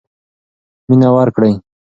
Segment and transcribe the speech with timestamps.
[0.87, 1.53] مینه ورکړئ.